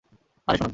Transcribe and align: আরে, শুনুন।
আরে, 0.47 0.57
শুনুন। 0.57 0.69